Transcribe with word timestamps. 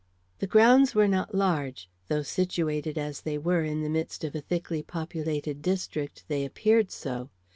The 0.39 0.47
grounds 0.47 0.95
were 0.95 1.07
not 1.07 1.35
large, 1.35 1.87
though, 2.07 2.23
situated 2.23 2.97
as 2.97 3.21
they 3.21 3.37
were 3.37 3.63
in 3.63 3.83
the 3.83 3.87
midst 3.89 4.23
of 4.23 4.33
a 4.33 4.41
thickly 4.41 4.81
populated 4.81 5.61
district, 5.61 6.23
they 6.27 6.43
appeared 6.43 6.89
so. 6.89 7.29